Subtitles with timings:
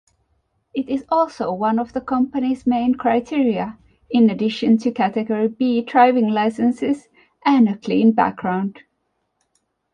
[0.73, 3.77] It is also one of the company’s main criteria,
[4.09, 7.07] in addition to category B driving licenses
[7.45, 8.79] and a clean background.